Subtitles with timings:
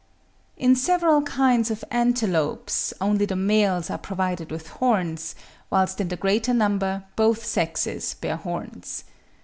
[0.57, 5.35] In several kinds of antelopes, only the males are provided with horns,
[5.69, 9.03] whilst in the greater number both sexes bear horns.